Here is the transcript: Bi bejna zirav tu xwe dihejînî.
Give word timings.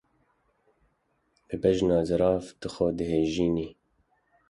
Bi 1.47 1.55
bejna 1.65 1.97
zirav 2.09 2.43
tu 2.59 2.67
xwe 2.73 2.87
dihejînî. 2.97 3.67